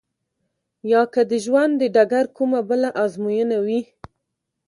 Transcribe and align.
يا 0.91 1.01
که 1.13 1.21
د 1.31 1.33
ژوند 1.45 1.73
د 1.79 1.83
ډګر 1.95 2.25
کومه 2.37 2.59
بله 2.69 2.89
ازموينه 3.03 3.57
وي. 3.65 3.81